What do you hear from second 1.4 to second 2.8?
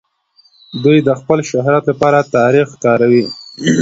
شهرت لپاره تاريخ